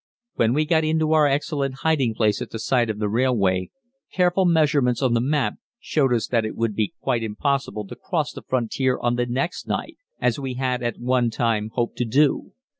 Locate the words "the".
2.49-2.57, 2.97-3.07, 5.13-5.21, 8.33-8.41, 9.15-9.27